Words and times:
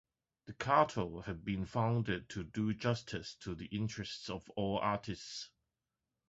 The 0.47 0.53
Cartel 0.53 1.21
had 1.27 1.45
been 1.45 1.63
founded 1.67 2.27
to 2.29 2.43
do 2.43 2.73
justice 2.73 3.35
to 3.41 3.53
the 3.53 3.67
interests 3.67 4.31
of 4.31 4.49
all 4.55 4.79
artists. 4.79 5.51